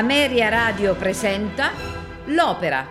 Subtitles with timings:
[0.00, 1.72] Ameria Radio presenta
[2.28, 2.86] L'Opera.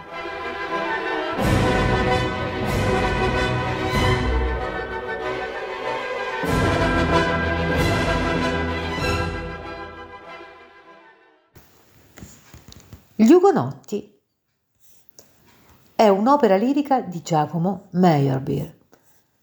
[13.16, 14.22] Gli Ugonotti
[15.96, 18.78] è un'opera lirica di Giacomo Meyerbeer.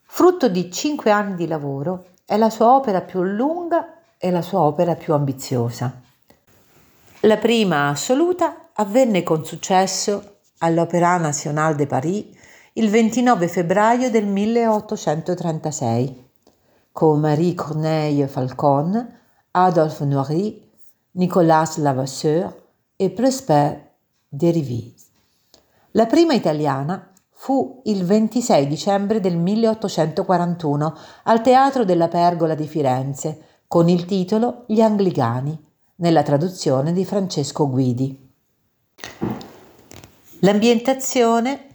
[0.03, 4.61] Frutto di cinque anni di lavoro, è la sua opera più lunga e la sua
[4.61, 6.05] opera più ambiziosa.
[7.27, 12.25] La prima assoluta avvenne con successo all'Opéra National de Paris
[12.75, 16.29] il 29 febbraio del 1836
[16.93, 19.13] con Marie Corneille Falcon,
[19.51, 20.71] Adolphe Noiry,
[21.15, 22.55] Nicolas Lavasseur
[22.95, 23.91] e Prosper
[24.29, 25.09] Derivis.
[25.93, 33.41] La prima italiana fu il 26 dicembre del 1841 al Teatro della Pergola di Firenze
[33.67, 35.66] con il titolo Gli Anglicani
[35.97, 38.33] nella traduzione di Francesco Guidi.
[40.41, 41.69] L'ambientazione,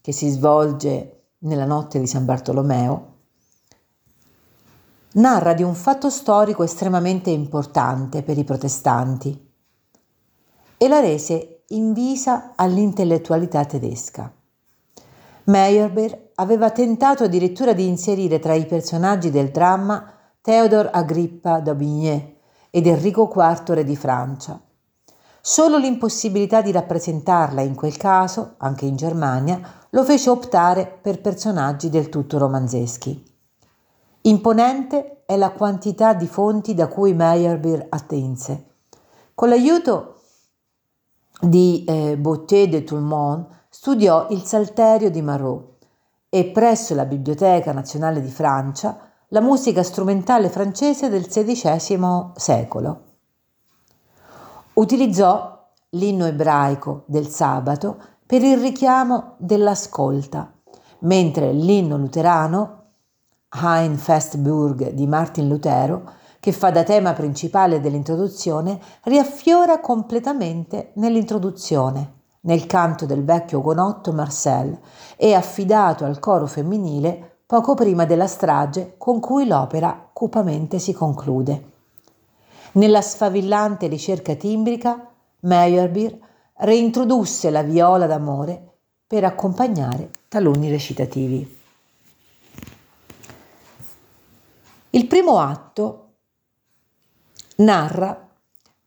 [0.00, 3.16] che si svolge nella notte di San Bartolomeo,
[5.12, 9.46] narra di un fatto storico estremamente importante per i protestanti
[10.76, 14.32] e la rese invisa all'intellettualità tedesca.
[15.44, 22.37] Meyerbeer aveva tentato addirittura di inserire tra i personaggi del dramma Theodore Agrippa d'Aubigné,
[22.70, 24.60] ed Enrico IV re di Francia.
[25.40, 29.60] Solo l'impossibilità di rappresentarla in quel caso, anche in Germania,
[29.90, 33.24] lo fece optare per personaggi del tutto romanzeschi.
[34.22, 38.64] Imponente è la quantità di fonti da cui Meyerbeer attinse.
[39.34, 40.20] Con l'aiuto
[41.40, 45.76] di eh, Botté de Toulmont studiò il Salterio di Marot
[46.28, 53.02] e presso la Biblioteca Nazionale di Francia la musica strumentale francese del XVI secolo.
[54.74, 60.50] Utilizzò l'inno ebraico del sabato per il richiamo dell'ascolta,
[61.00, 62.76] mentre l'inno luterano,
[63.50, 72.12] Ein Festburg di Martin Lutero, che fa da tema principale dell'introduzione, riaffiora completamente nell'introduzione,
[72.42, 74.78] nel canto del vecchio gonotto Marcel,
[75.16, 81.70] e affidato al coro femminile poco prima della strage con cui l'opera cupamente si conclude.
[82.72, 85.10] Nella sfavillante ricerca timbrica,
[85.40, 86.18] Meyerbeer
[86.56, 91.58] reintrodusse la viola d'amore per accompagnare taluni recitativi.
[94.90, 96.08] Il primo atto
[97.56, 98.28] narra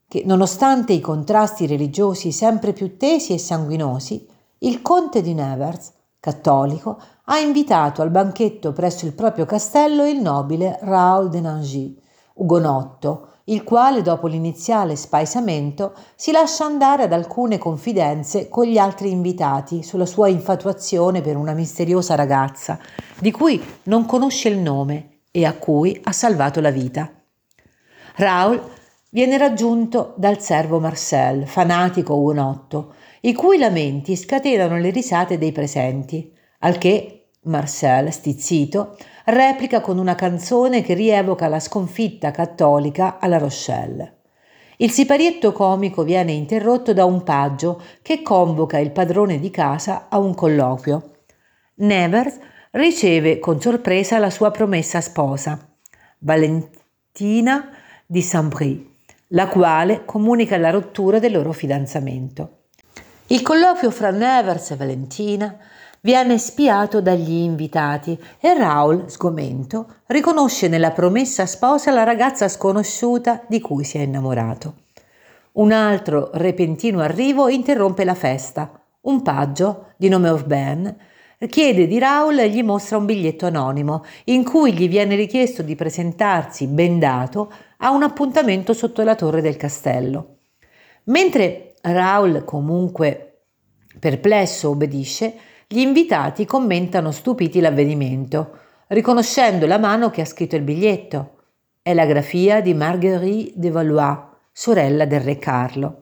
[0.07, 4.27] che, nonostante i contrasti religiosi sempre più tesi e sanguinosi,
[4.59, 10.77] il conte di Nevers, cattolico, ha invitato al banchetto presso il proprio castello il nobile
[10.81, 11.99] Raoul de Nangy,
[12.35, 19.09] ugonotto, il quale dopo l'iniziale spaesamento si lascia andare ad alcune confidenze con gli altri
[19.09, 22.79] invitati sulla sua infatuazione per una misteriosa ragazza,
[23.19, 27.09] di cui non conosce il nome e a cui ha salvato la vita.
[28.17, 28.61] Raoul
[29.09, 36.33] viene raggiunto dal servo Marcel, fanatico ugonotto, i cui lamenti scatenano le risate dei presenti,
[36.59, 44.17] al che Marcel, stizzito, replica con una canzone che rievoca la sconfitta cattolica alla Rochelle.
[44.77, 50.17] Il siparietto comico viene interrotto da un paggio che convoca il padrone di casa a
[50.17, 51.17] un colloquio.
[51.75, 52.39] Nevers
[52.71, 55.67] riceve con sorpresa la sua promessa sposa,
[56.19, 57.69] Valentina
[58.05, 58.85] di Saint-Brie,
[59.29, 62.61] la quale comunica la rottura del loro fidanzamento.
[63.31, 65.57] Il colloquio fra Nevers e Valentina
[66.01, 73.62] viene spiato dagli invitati e Raul, sgomento, riconosce nella promessa sposa la ragazza sconosciuta di
[73.62, 74.74] cui si è innamorato.
[75.54, 78.69] Un altro repentino arrivo interrompe la festa.
[79.04, 80.94] Un paggio, di nome Urbain,
[81.48, 85.77] chiede di Raul e gli mostra un biglietto anonimo in cui gli viene richiesto di
[85.77, 90.39] presentarsi bendato a un appuntamento sotto la torre del castello.
[91.06, 93.31] Mentre Raul comunque
[94.00, 95.33] perplesso obbedisce,
[95.68, 98.57] gli invitati commentano stupiti l'avvenimento,
[98.88, 101.36] riconoscendo la mano che ha scritto il biglietto.
[101.81, 104.18] È la grafia di Marguerite de Valois,
[104.51, 105.95] sorella del re Carlo.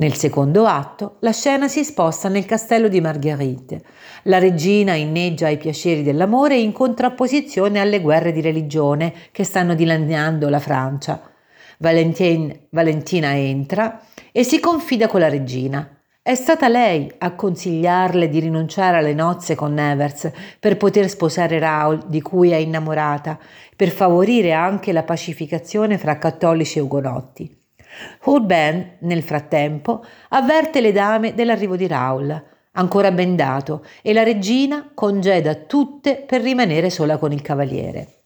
[0.00, 3.84] Nel secondo atto, la scena si sposta nel castello di Marguerite.
[4.22, 10.48] La regina inneggia ai piaceri dell'amore in contrapposizione alle guerre di religione che stanno dilaniando
[10.48, 11.20] la Francia.
[11.78, 14.00] Valentin, Valentina entra
[14.32, 16.00] e si confida con la regina.
[16.22, 20.30] È stata lei a consigliarle di rinunciare alle nozze con Nevers
[20.60, 23.38] per poter sposare Raoul, di cui è innamorata,
[23.74, 27.58] per favorire anche la pacificazione fra cattolici e ugonotti.
[28.24, 35.54] Urbain, nel frattempo, avverte le dame dell'arrivo di Raoul, ancora bendato, e la regina congeda
[35.54, 38.19] tutte per rimanere sola con il cavaliere.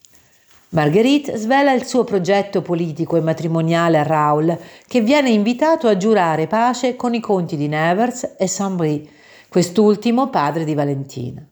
[0.75, 6.49] Marguerite svela il suo progetto politico e matrimoniale a Raoul, che viene invitato a giurare
[6.49, 9.09] pace con i conti di Nevers e Saint-Brie,
[9.49, 11.47] quest'ultimo padre di Valentina.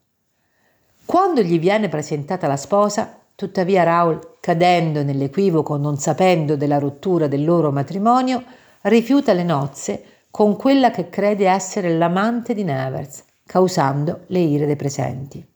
[1.05, 7.45] Quando gli viene presentata la sposa, tuttavia Raoul, cadendo nell'equivoco non sapendo della rottura del
[7.45, 8.43] loro matrimonio,
[8.81, 14.75] rifiuta le nozze con quella che crede essere l'amante di Nevers, causando le ire dei
[14.75, 15.52] presenti.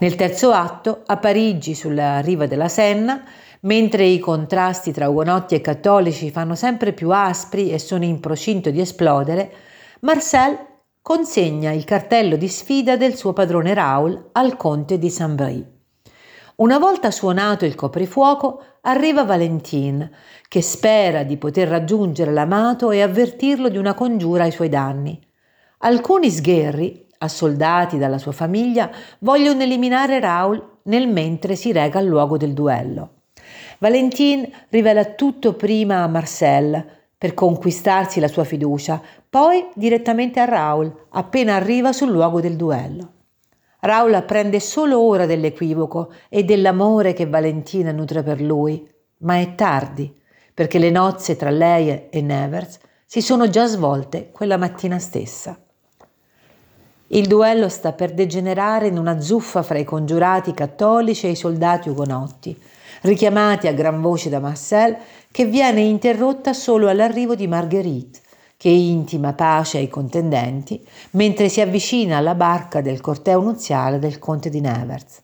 [0.00, 3.24] Nel terzo atto, a Parigi, sulla riva della Senna,
[3.62, 8.70] mentre i contrasti tra ugonotti e cattolici fanno sempre più aspri e sono in procinto
[8.70, 9.52] di esplodere,
[10.00, 10.56] Marcel
[11.02, 15.72] consegna il cartello di sfida del suo padrone Raoul al conte di Saint-Brie.
[16.56, 20.08] Una volta suonato il coprifuoco, arriva Valentin,
[20.46, 25.20] che spera di poter raggiungere l'amato e avvertirlo di una congiura ai suoi danni.
[25.78, 32.36] Alcuni sgherri, assoldati dalla sua famiglia, vogliono eliminare Raoul nel mentre si rega al luogo
[32.36, 33.10] del duello.
[33.78, 41.06] Valentin rivela tutto prima a Marcel per conquistarsi la sua fiducia, poi direttamente a Raoul
[41.10, 43.12] appena arriva sul luogo del duello.
[43.80, 48.88] Raoul apprende solo ora dell'equivoco e dell'amore che Valentina nutre per lui,
[49.18, 50.12] ma è tardi,
[50.52, 55.60] perché le nozze tra lei e Nevers si sono già svolte quella mattina stessa.
[57.10, 61.88] Il duello sta per degenerare in una zuffa fra i congiurati cattolici e i soldati
[61.88, 62.54] ugonotti,
[63.02, 64.94] richiamati a gran voce da Marcel,
[65.30, 68.20] che viene interrotta solo all'arrivo di Marguerite,
[68.58, 74.50] che intima pace ai contendenti, mentre si avvicina alla barca del corteo nuziale del conte
[74.50, 75.22] di Nevers.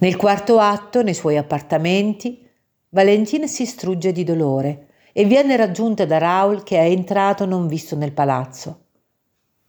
[0.00, 2.46] Nel quarto atto, nei suoi appartamenti,
[2.90, 7.96] Valentina si strugge di dolore e viene raggiunta da Raoul che è entrato non visto
[7.96, 8.83] nel palazzo.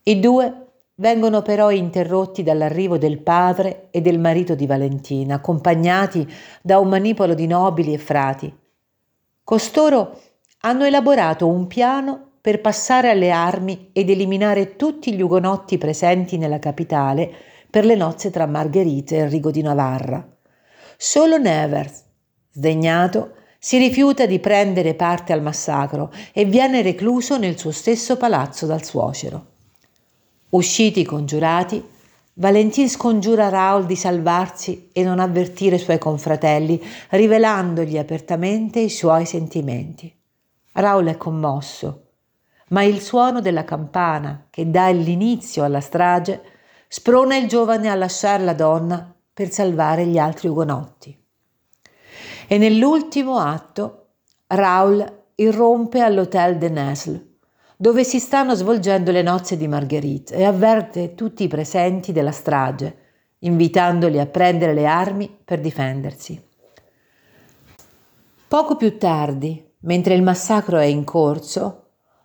[0.08, 6.32] I due vengono però interrotti dall'arrivo del padre e del marito di Valentina, accompagnati
[6.62, 8.56] da un manipolo di nobili e frati.
[9.42, 10.20] Costoro
[10.60, 16.60] hanno elaborato un piano per passare alle armi ed eliminare tutti gli ugonotti presenti nella
[16.60, 17.28] capitale
[17.68, 20.24] per le nozze tra Margherita e Enrico di Navarra.
[20.96, 22.04] Solo Nevers,
[22.52, 28.66] sdegnato, si rifiuta di prendere parte al massacro e viene recluso nel suo stesso palazzo
[28.66, 29.54] dal suocero.
[30.50, 31.84] Usciti congiurati,
[32.34, 39.26] Valentin scongiura Raoul di salvarsi e non avvertire i suoi confratelli, rivelandogli apertamente i suoi
[39.26, 40.14] sentimenti.
[40.72, 42.10] Raoul è commosso,
[42.68, 46.42] ma il suono della campana che dà l'inizio alla strage
[46.86, 51.18] sprona il giovane a lasciare la donna per salvare gli altri ugonotti.
[52.46, 54.10] E nell'ultimo atto
[54.46, 57.35] Raoul irrompe all'Hotel de Nesle
[57.76, 62.96] dove si stanno svolgendo le nozze di Marguerite e avverte tutti i presenti della strage,
[63.40, 66.42] invitandoli a prendere le armi per difendersi.
[68.48, 71.82] Poco più tardi, mentre il massacro è in corso,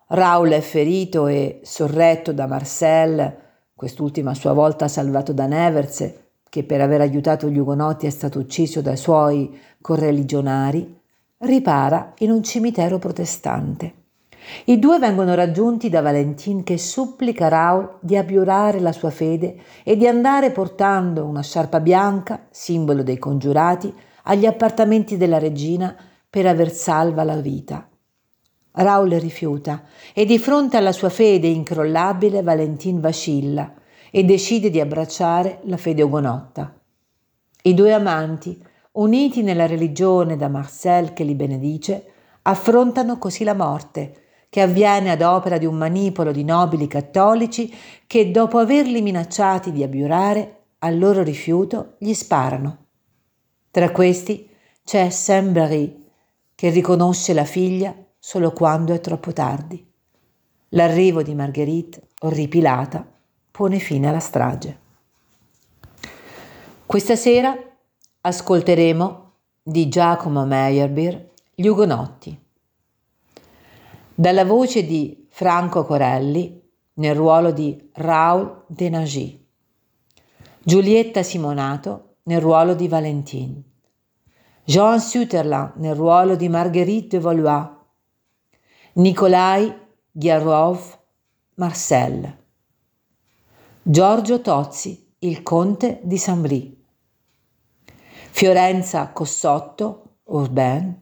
[0.08, 3.38] Raul è ferito e sorretto da Marcel,
[3.76, 6.14] quest'ultimo a sua volta salvato da Nevers,
[6.48, 11.00] che per aver aiutato gli ugonotti è stato ucciso dai suoi correligionari,
[11.40, 14.01] ripara in un cimitero protestante.
[14.66, 19.96] I due vengono raggiunti da Valentin che supplica Raoul di abiurare la sua fede e
[19.96, 23.94] di andare portando una sciarpa bianca, simbolo dei congiurati,
[24.24, 25.96] agli appartamenti della regina
[26.30, 27.88] per aver salva la vita.
[28.74, 29.84] Raoul rifiuta
[30.14, 33.74] e di fronte alla sua fede incrollabile Valentin vacilla
[34.10, 36.74] e decide di abbracciare la fede ugonotta.
[37.64, 42.06] I due amanti, uniti nella religione da Marcel che li benedice,
[42.44, 44.16] affrontano così la morte
[44.52, 47.74] che avviene ad opera di un manipolo di nobili cattolici
[48.06, 52.88] che, dopo averli minacciati di abiurare, al loro rifiuto gli sparano.
[53.72, 54.50] Tra questi
[54.84, 56.04] c'è Saint-Barry,
[56.54, 59.90] che riconosce la figlia solo quando è troppo tardi.
[60.72, 63.10] L'arrivo di Marguerite, orripilata,
[63.52, 64.80] pone fine alla strage.
[66.86, 67.58] Questa sera
[68.20, 69.32] ascolteremo
[69.64, 72.41] di Giacomo Meyerbeer Gli Ugonotti
[74.14, 76.62] dalla voce di Franco Corelli
[76.96, 79.48] nel ruolo di Raoul Denagy,
[80.64, 83.64] Giulietta Simonato nel ruolo di Valentine,
[84.64, 87.70] Jean Sutherland nel ruolo di Marguerite de Valois,
[88.94, 89.74] Nikolai
[90.12, 91.00] Ghiarov
[91.56, 92.38] Marcel,
[93.82, 96.76] Giorgio Tozzi, il conte di Saint-Brie,
[98.32, 101.01] Fiorenza Cossotto Urbain,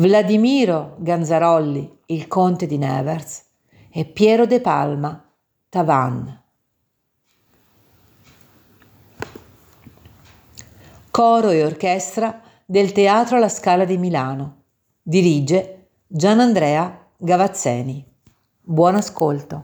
[0.00, 3.44] Vladimiro Ganzarolli, il conte di Nevers,
[3.90, 5.30] e Piero De Palma,
[5.68, 6.42] Tavan.
[11.10, 14.62] Coro e orchestra del Teatro alla Scala di Milano.
[15.02, 18.02] Dirige Gianandrea Gavazzeni.
[18.58, 19.62] Buon ascolto.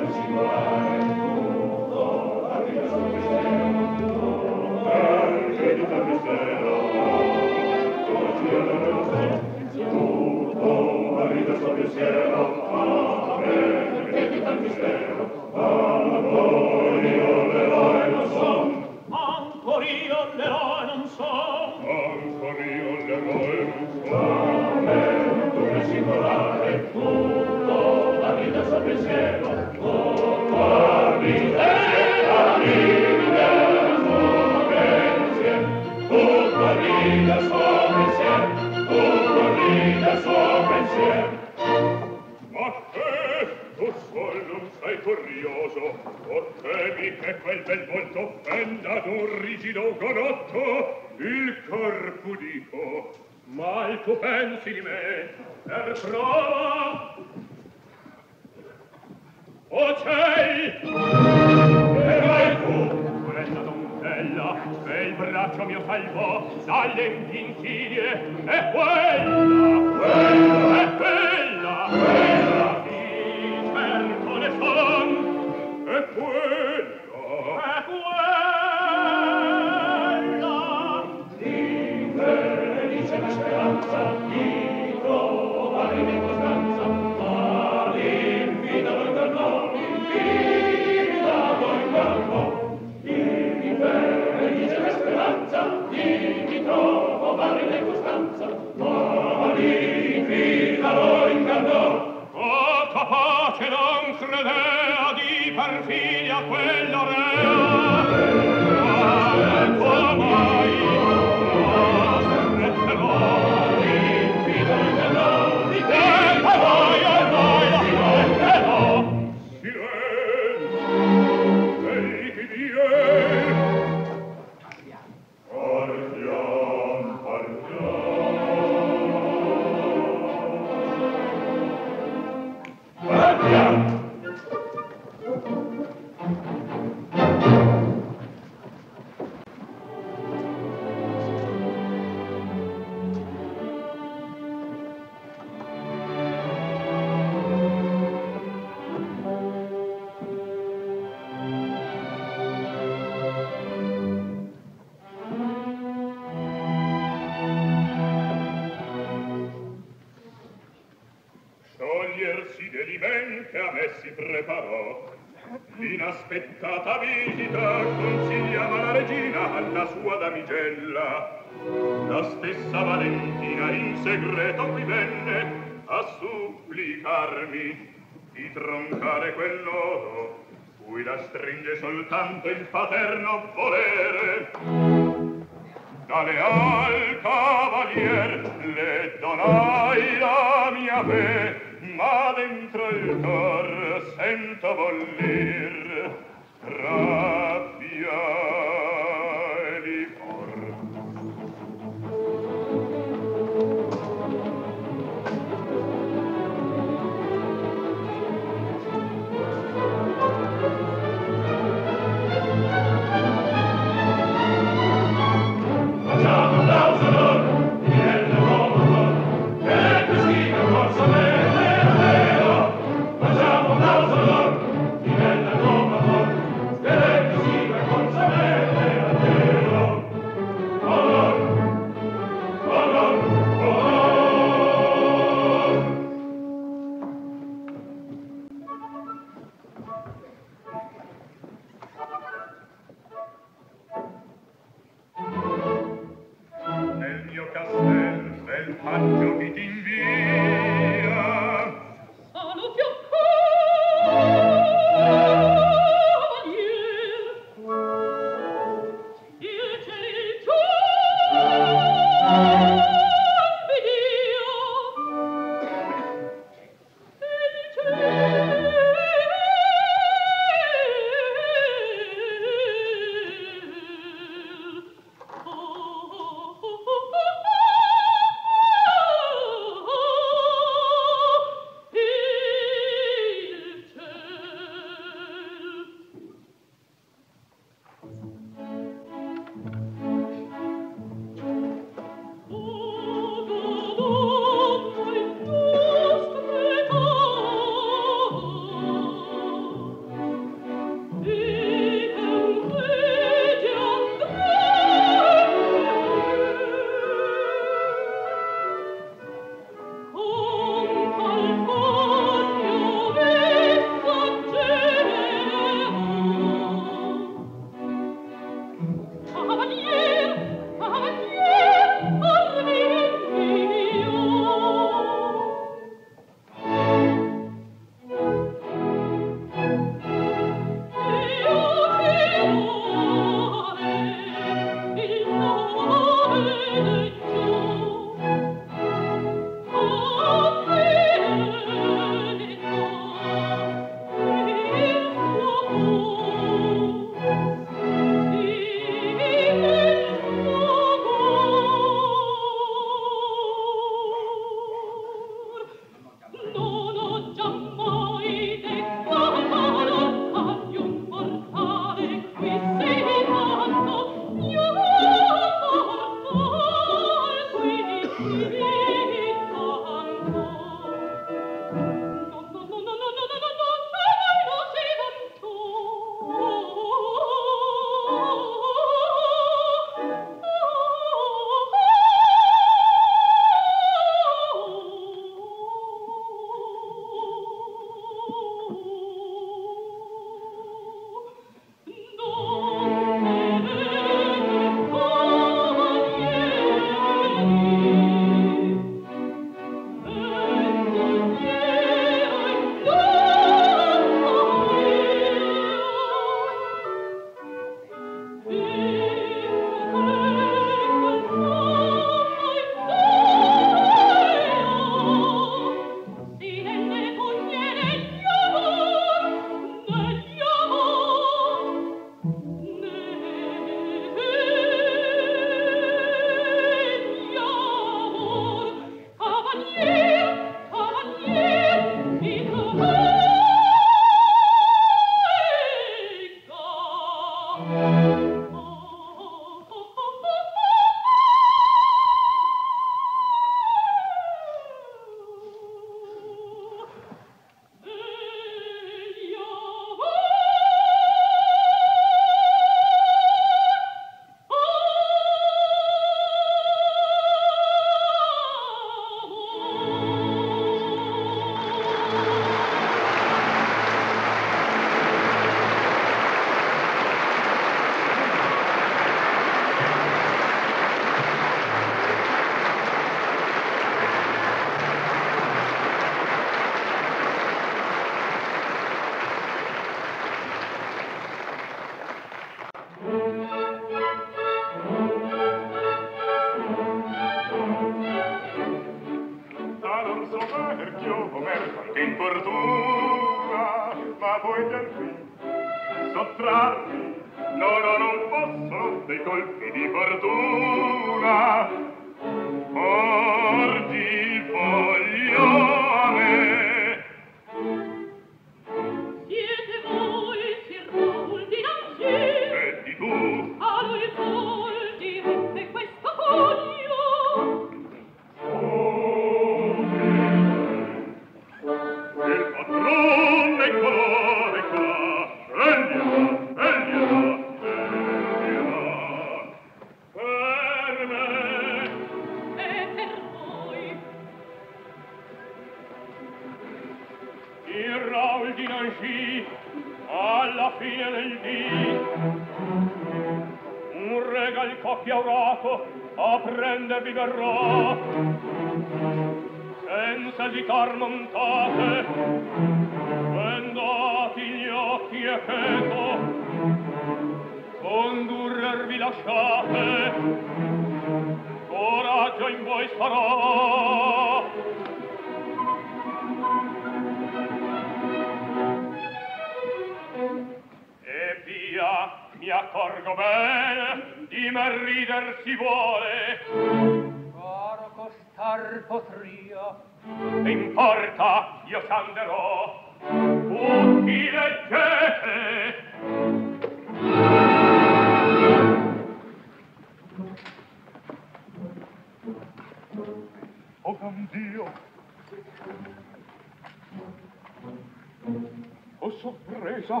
[599.82, 600.00] spøkelser.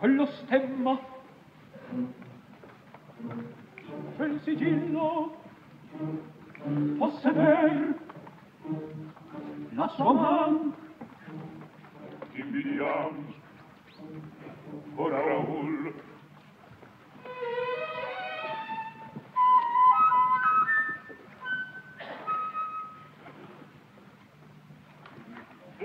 [0.00, 0.96] Følg oss stemma.
[4.16, 5.08] Følg sigilla.
[7.00, 7.78] Passe vær.
[9.76, 10.74] La somman.
[12.36, 13.24] Dimbidiam.
[14.96, 15.92] Coraul.
[15.94, 16.07] Coraul.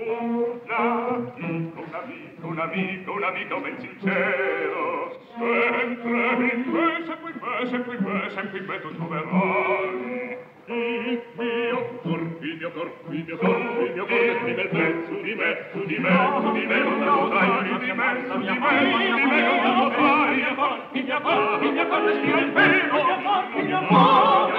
[0.04, 7.66] nulla un amico un amico un amico ben sincero sempre in me sempre in me
[7.68, 13.24] sempre in me sempre in me tu troverai il mio cor il mio cor il
[13.26, 14.68] mio cor il mio cor è prima il
[15.06, 18.24] su di me su di me su di me non lo dai su di me
[18.26, 22.02] su di me su di me non lo fai il mio cor il mio cor
[22.02, 24.52] respira il vero il mio cor il mio cor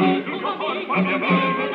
[0.00, 1.69] il mio cor il mio cor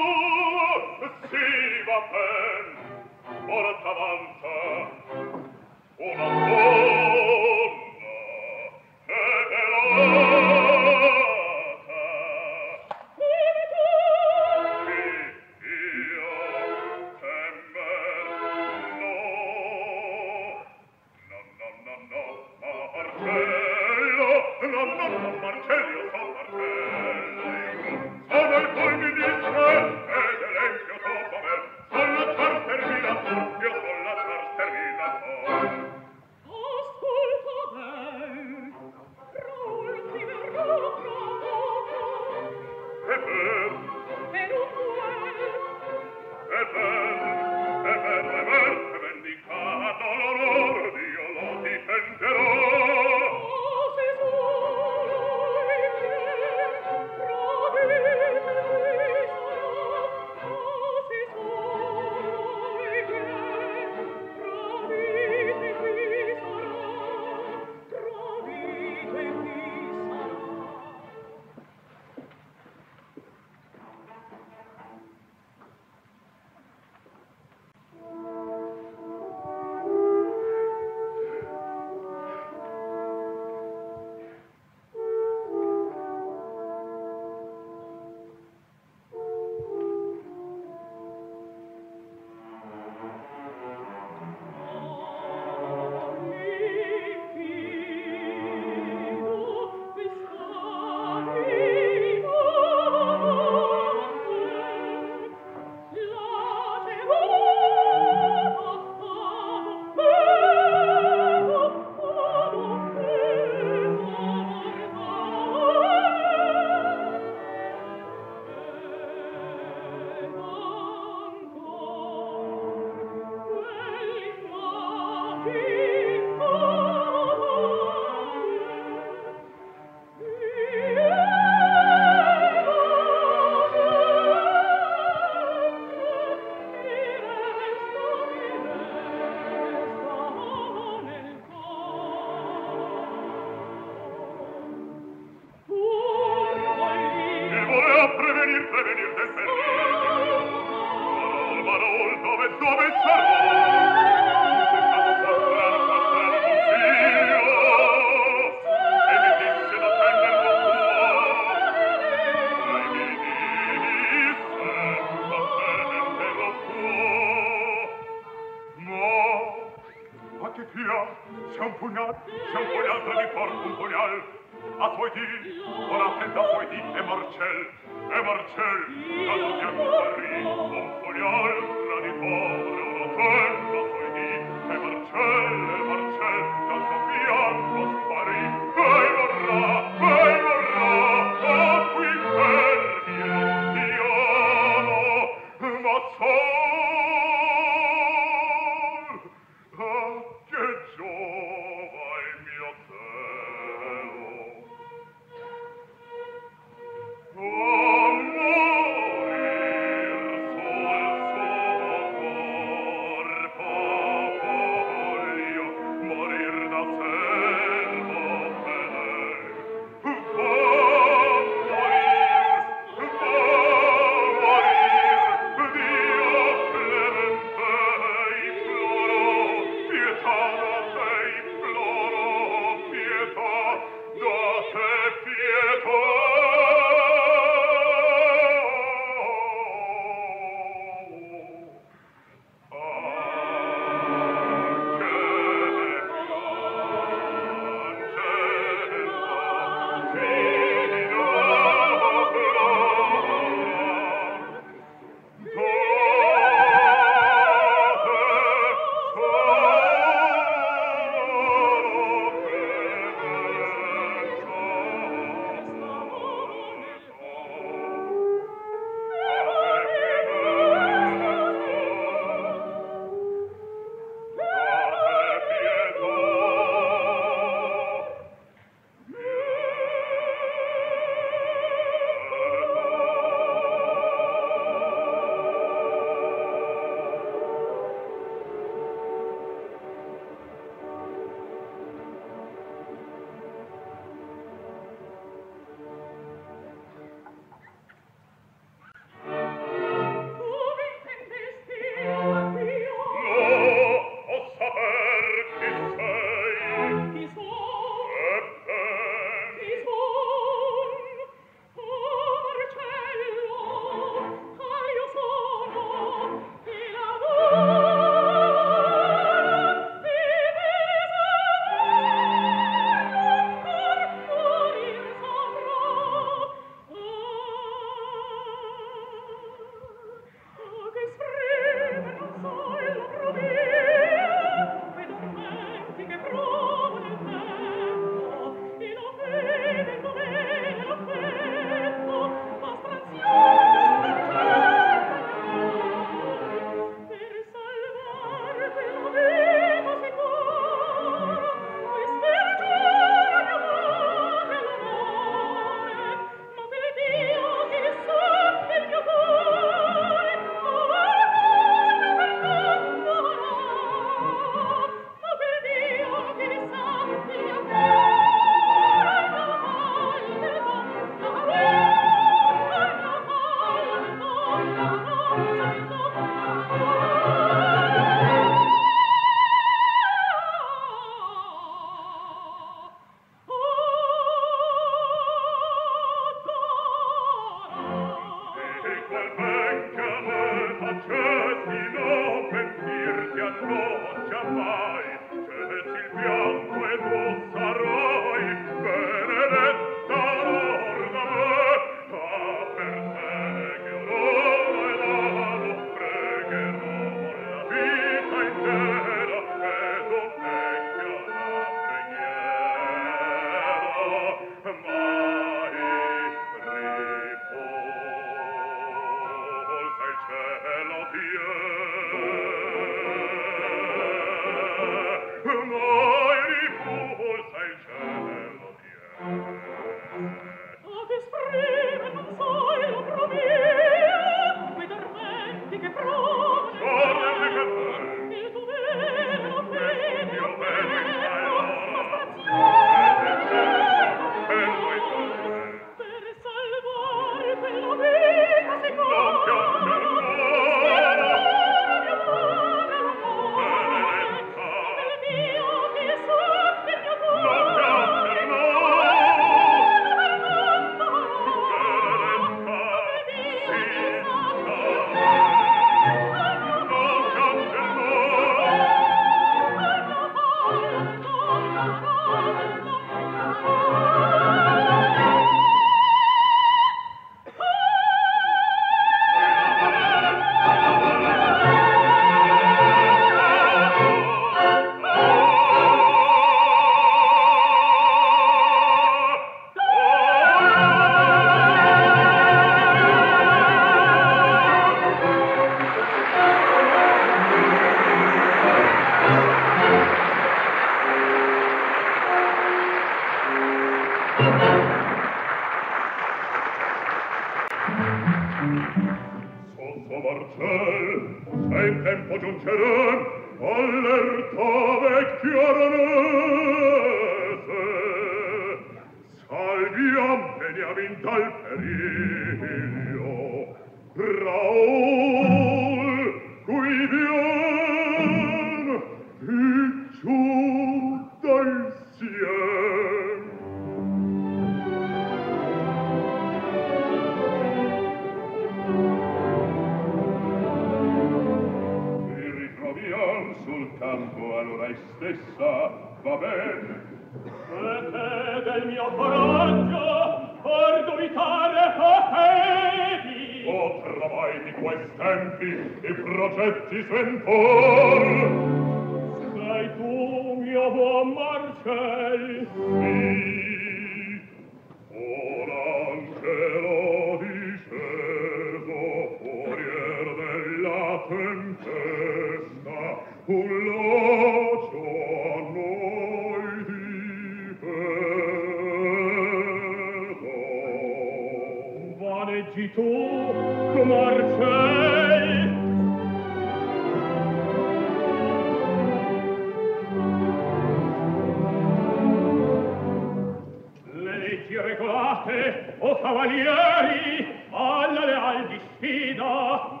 [595.42, 600.00] scappate, o cavalieri, alla leal disfida,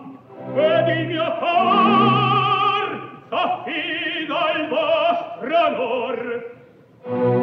[0.54, 2.88] ed il mio cor
[3.28, 7.41] s'affida al vostro onor.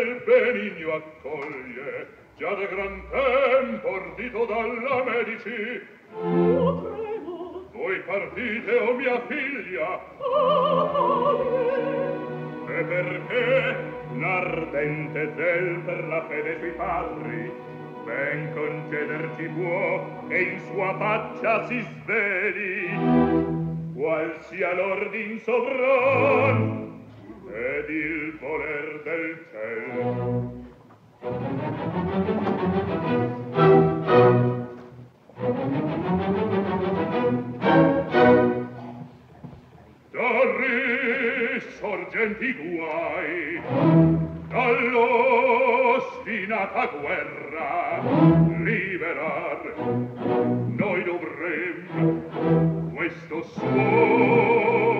[0.00, 2.08] ciel benigno accoglie,
[2.38, 5.80] già da gran tempo ordito dalla medici.
[6.14, 7.68] Oh, prego!
[7.72, 10.00] Voi partite, o oh, mia figlia!
[10.18, 10.86] Oh,
[11.36, 12.78] padre!
[12.78, 13.76] E perché
[14.16, 17.52] l'ardente del per la fede sui padri
[18.04, 22.88] ben concederci può che in sua faccia si sveli
[23.94, 26.90] qual sia l'ordin sovran
[27.52, 30.58] ed il voler del cielo.
[40.12, 43.60] Torri sorgenti guai
[44.48, 48.00] dall'ostinata guerra
[48.64, 49.60] liberar.
[50.76, 52.22] Noi dovremmo
[52.94, 54.99] questo suo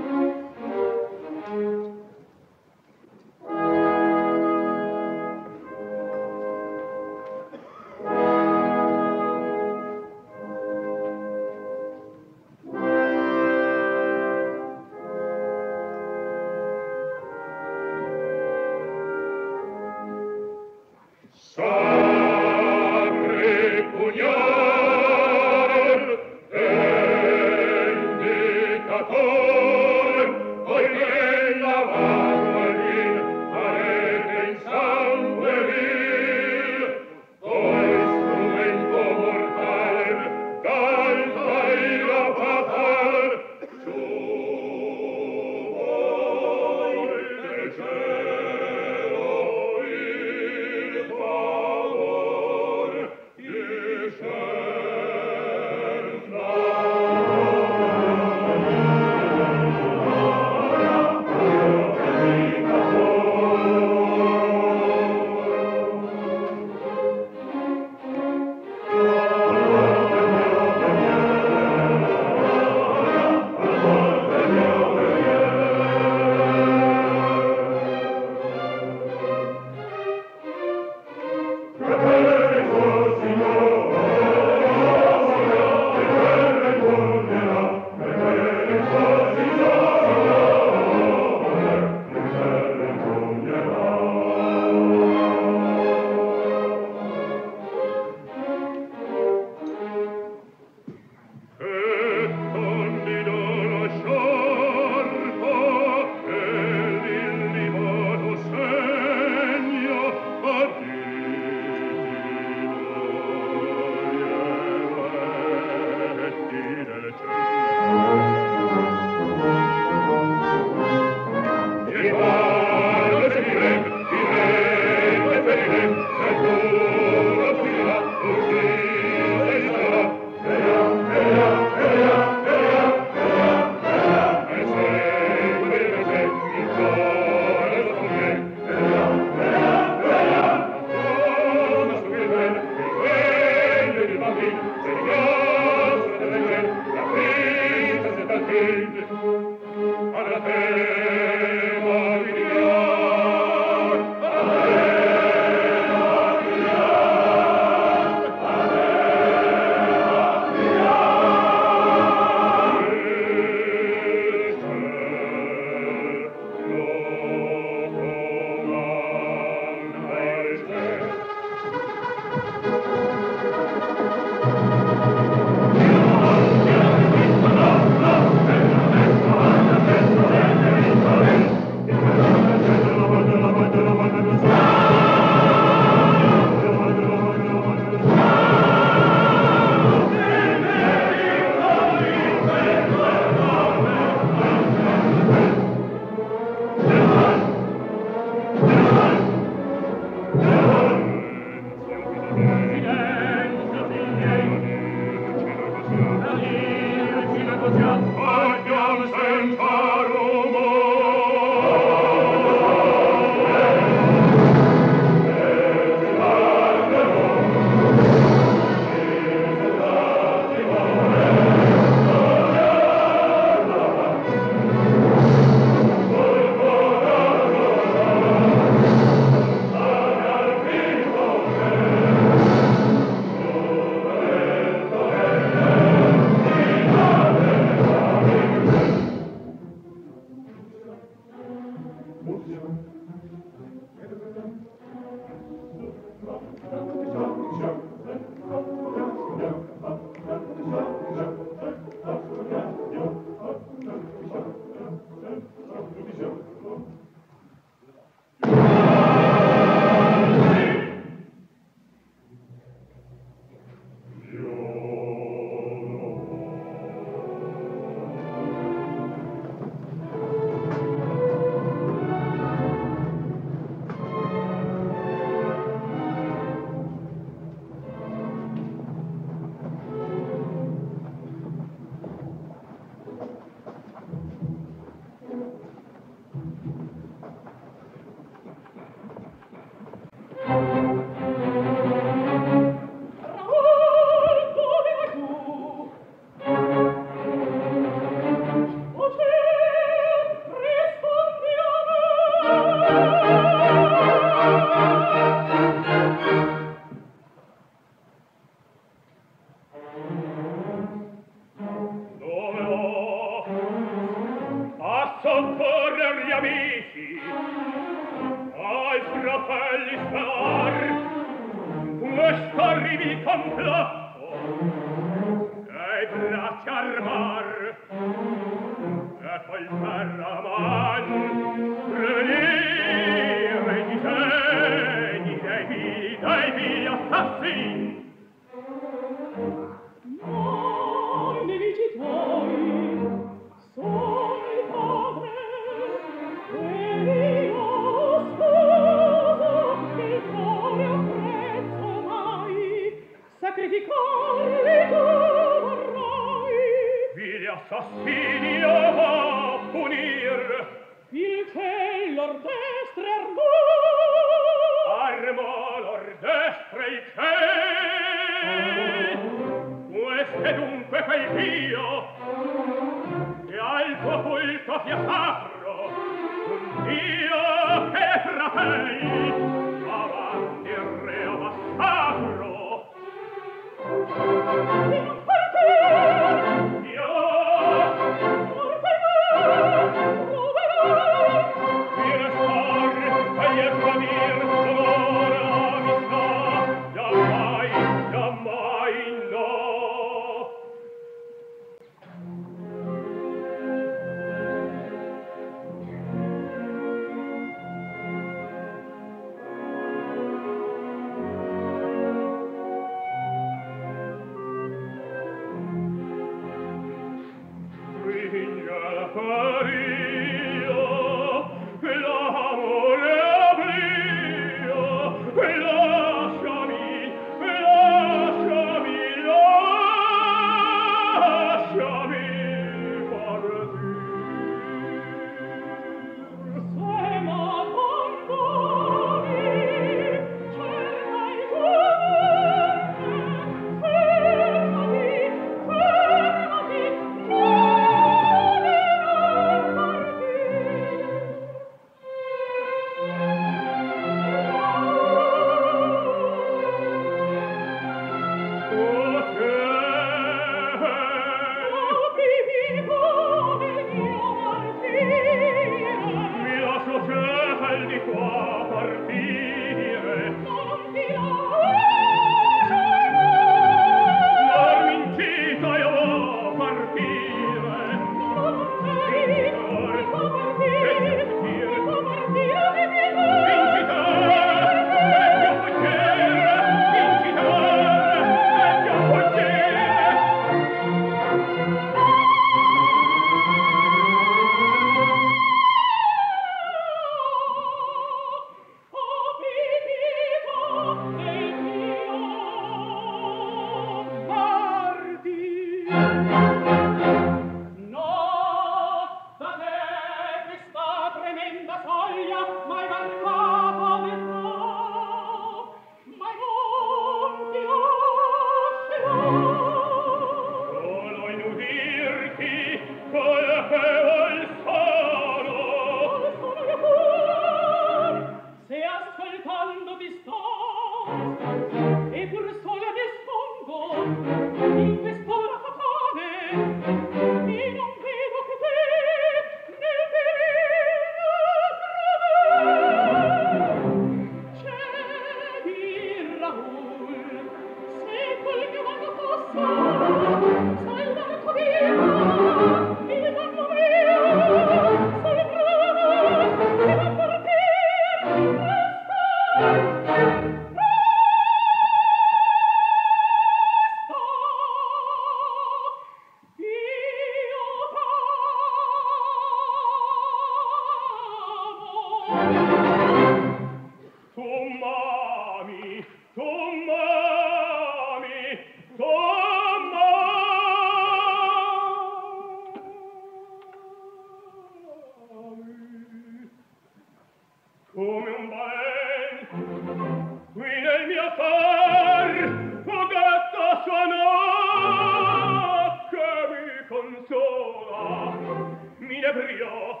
[599.32, 600.00] ebrio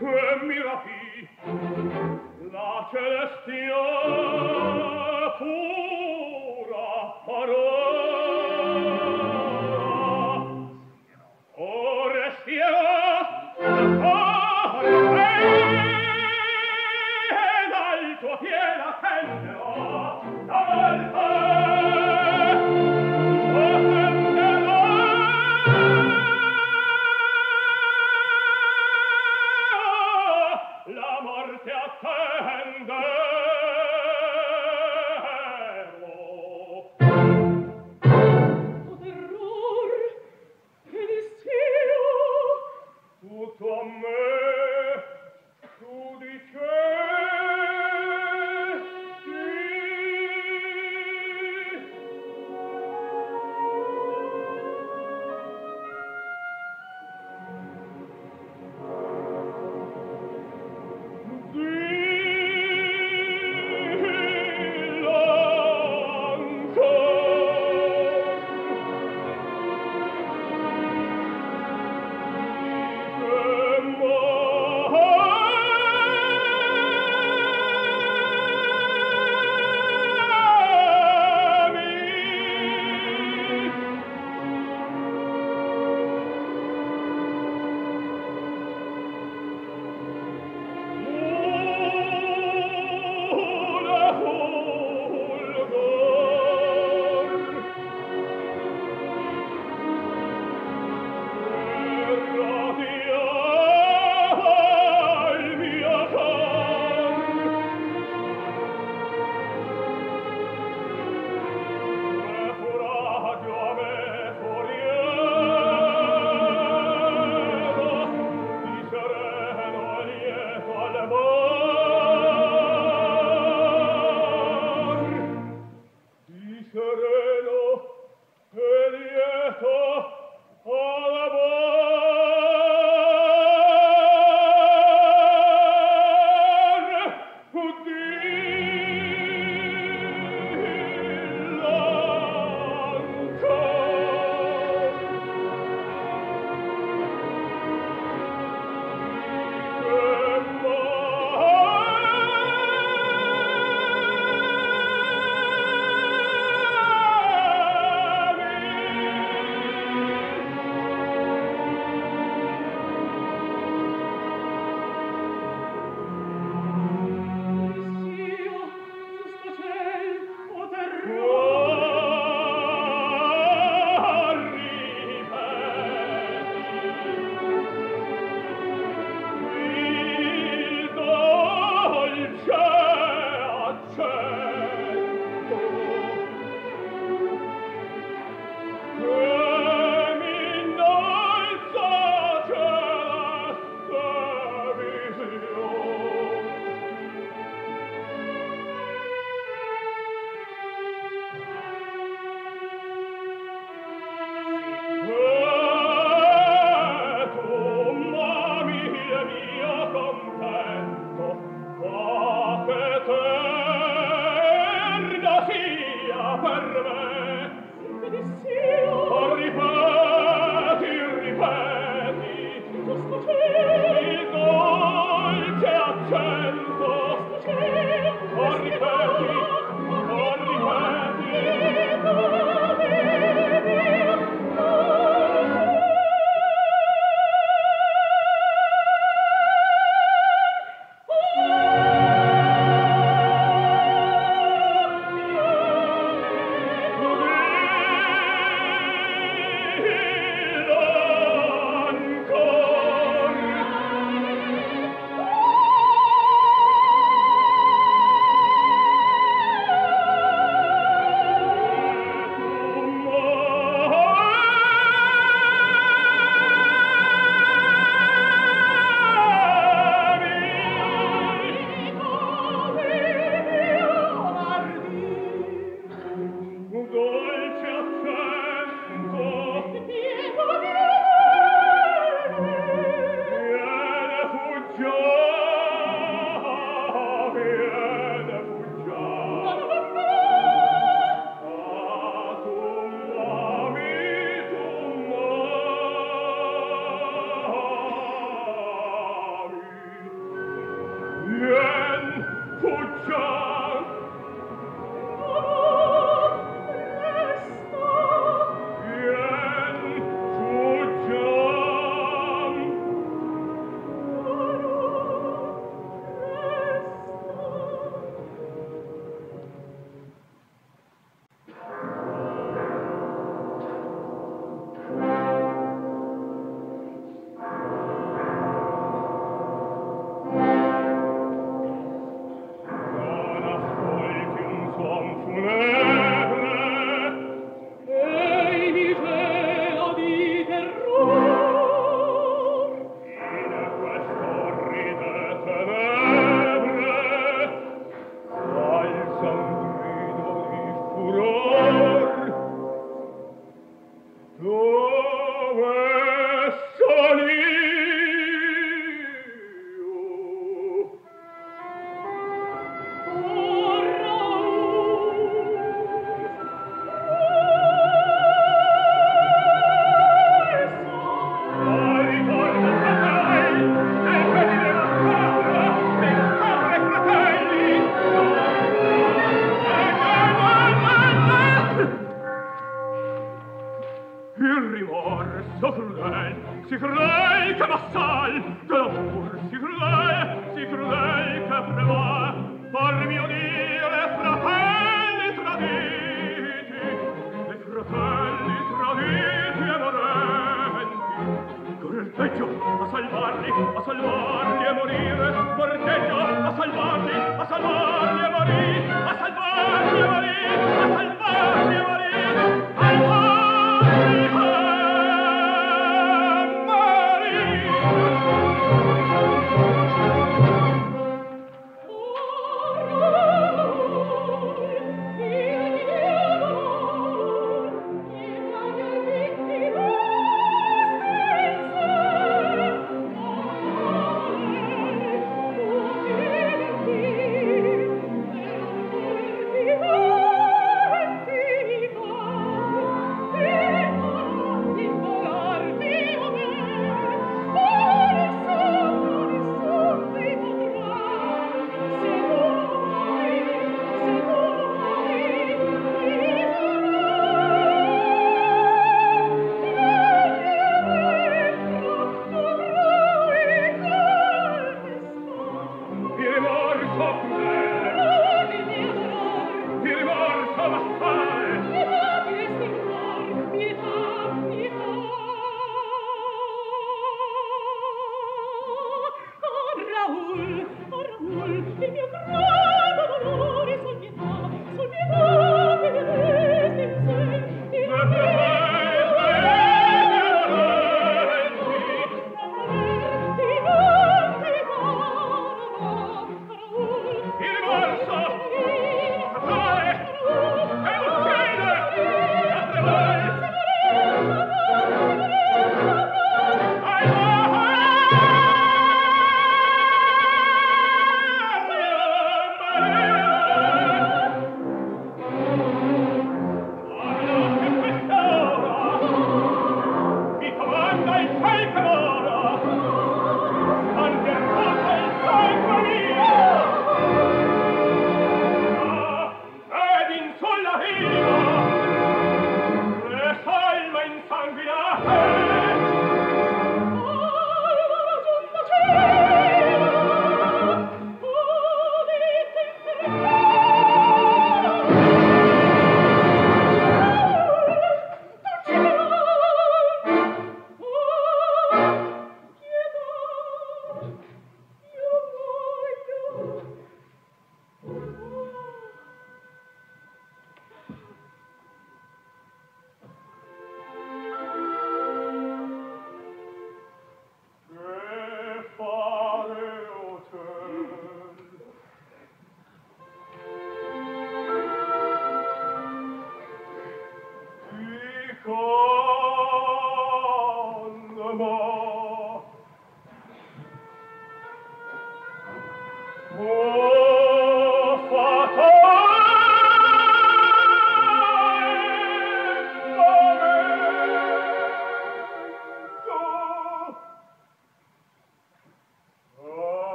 [0.00, 1.28] e mi rapì
[2.50, 3.97] la celestia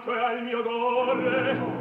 [0.00, 1.79] fianco e al mio dolore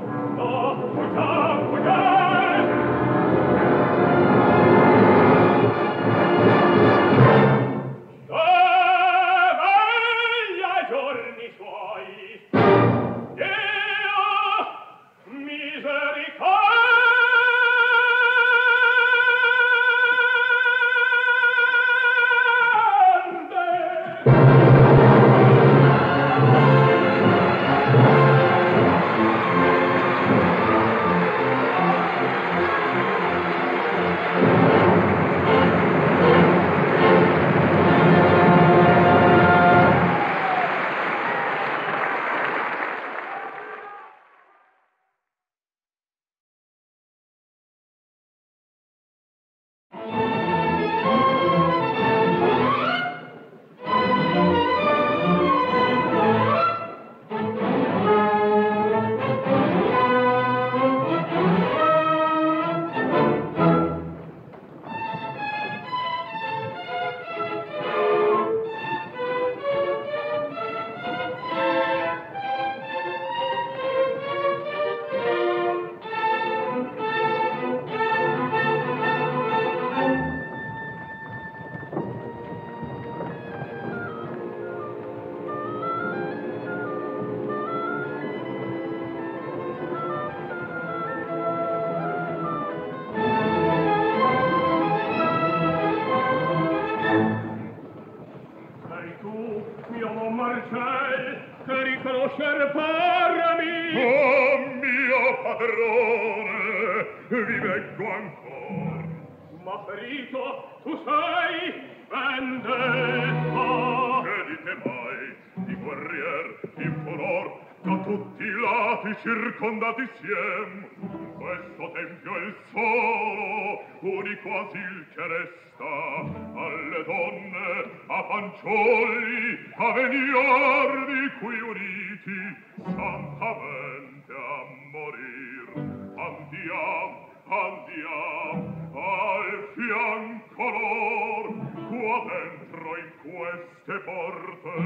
[128.40, 132.40] fanciulli a venir di qui uniti
[132.78, 134.60] santamente a
[134.94, 135.68] morir.
[136.16, 137.12] Andiam
[137.50, 138.58] andiam
[138.96, 141.46] al fianco lor
[141.90, 144.78] qua dentro in queste porte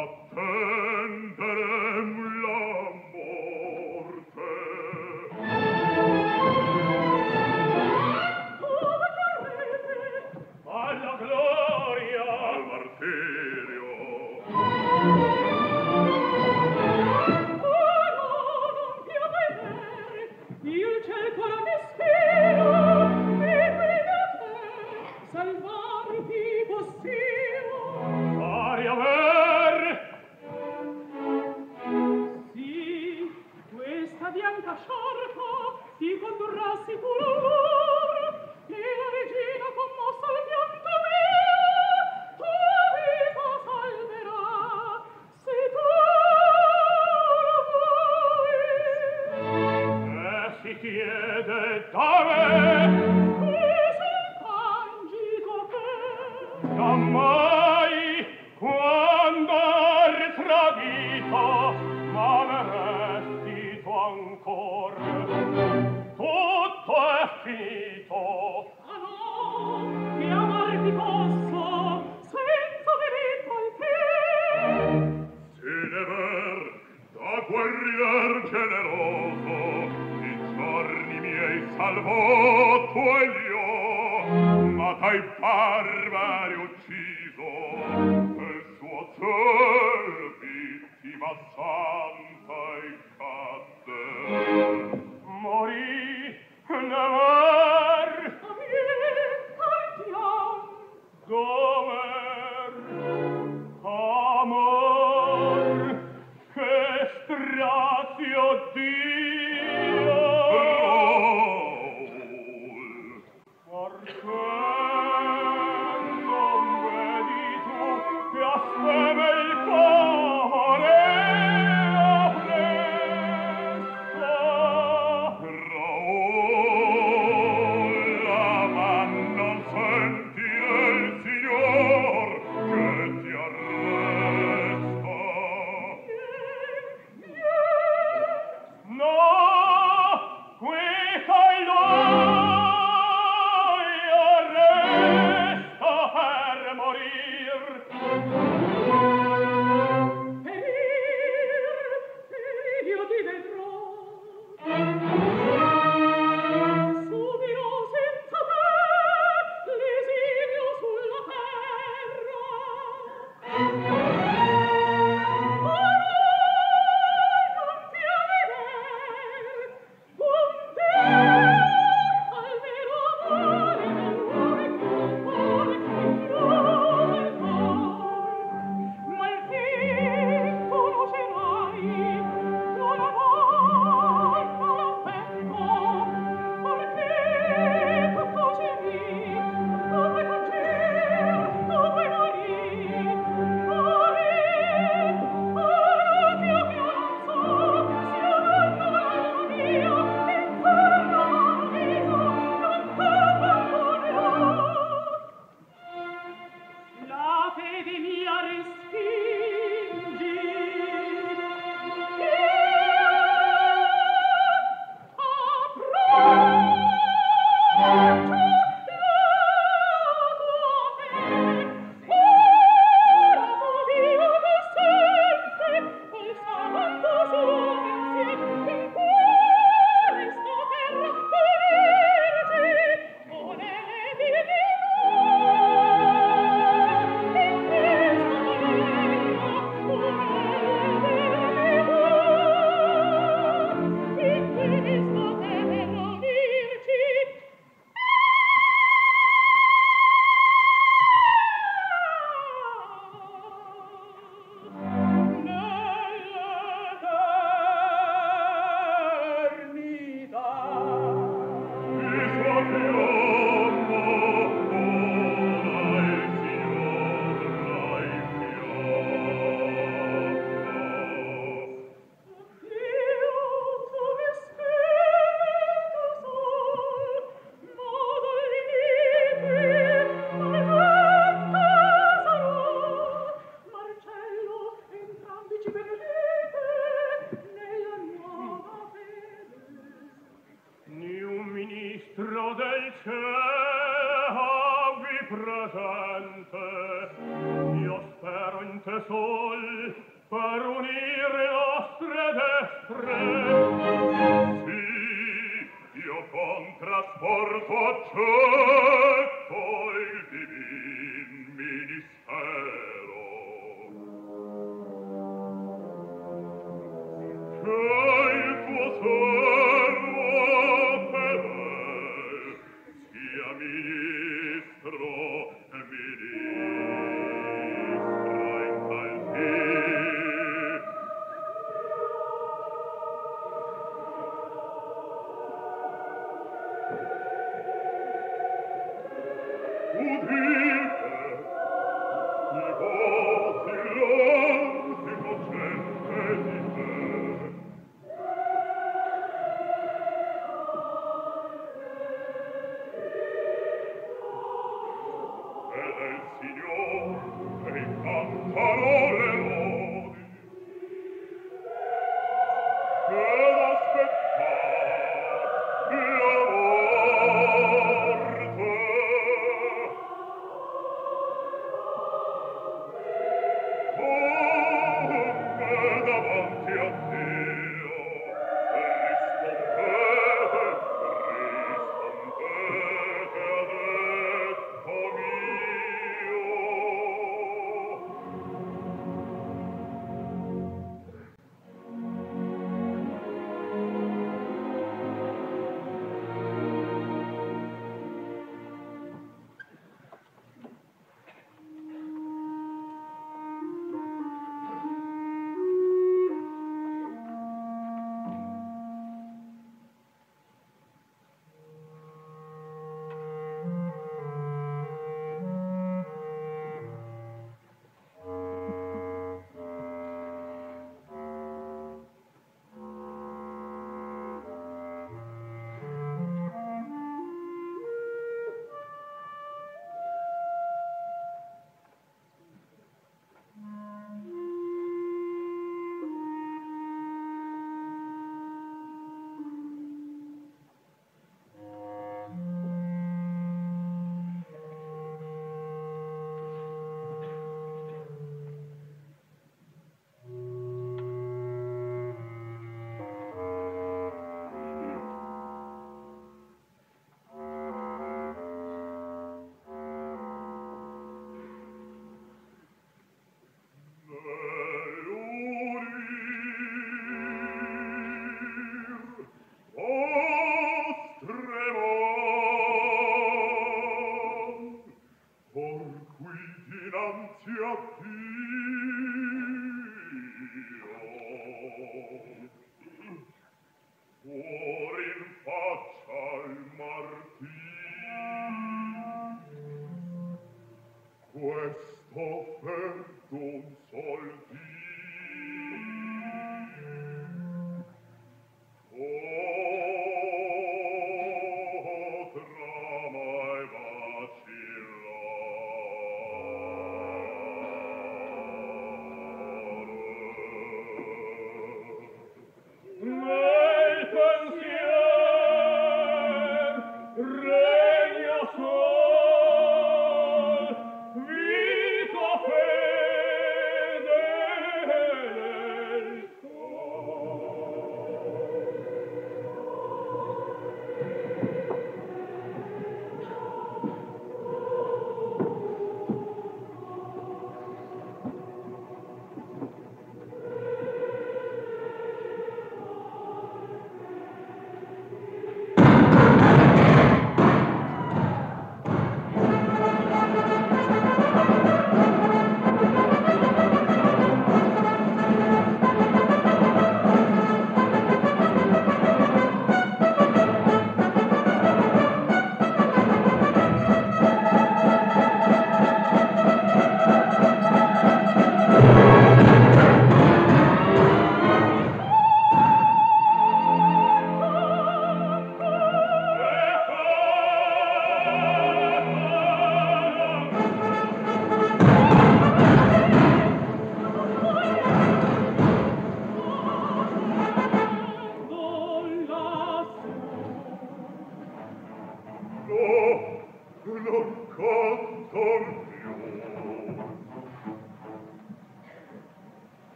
[0.00, 1.30] attenderem
[2.42, 2.64] la
[3.12, 4.79] morte.